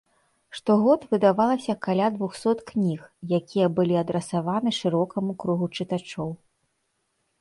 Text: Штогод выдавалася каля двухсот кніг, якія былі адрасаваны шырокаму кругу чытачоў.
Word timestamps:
Штогод 0.59 1.01
выдавалася 1.11 1.75
каля 1.87 2.07
двухсот 2.15 2.63
кніг, 2.73 2.99
якія 3.39 3.67
былі 3.81 3.95
адрасаваны 4.03 4.69
шырокаму 4.81 5.31
кругу 5.45 5.65
чытачоў. 5.77 6.29